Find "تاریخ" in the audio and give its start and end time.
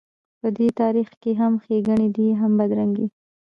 0.81-1.07